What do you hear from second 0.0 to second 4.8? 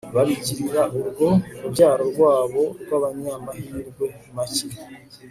babigirira urwo rubyaro rwabo rwabanyamahirwe make